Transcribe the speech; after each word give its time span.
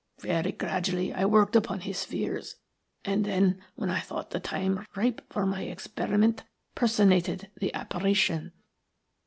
Very 0.21 0.51
gradually 0.51 1.13
I 1.13 1.25
worked 1.25 1.55
upon 1.55 1.81
his 1.81 2.03
fears, 2.03 2.55
and 3.05 3.23
then, 3.23 3.61
when 3.75 3.91
I 3.91 3.99
thought 3.99 4.31
the 4.31 4.39
time 4.39 4.87
ripe 4.95 5.21
for 5.31 5.45
my 5.45 5.61
experiment, 5.61 6.43
personated 6.73 7.51
the 7.59 7.71
apparition. 7.75 8.51